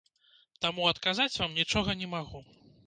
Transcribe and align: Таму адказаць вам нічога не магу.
Таму 0.65 0.87
адказаць 0.93 1.37
вам 1.41 1.51
нічога 1.61 1.97
не 2.03 2.13
магу. 2.17 2.45